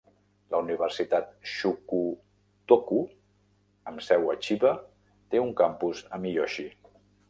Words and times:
La 0.53 0.61
Universitat 0.61 1.27
Shukutoku, 1.51 2.99
amb 3.93 4.07
seu 4.09 4.29
a 4.35 4.39
Chiba, 4.49 4.75
té 5.33 5.47
un 5.49 5.57
campus 5.65 6.07
a 6.19 6.27
Miyoshi. 6.27 6.71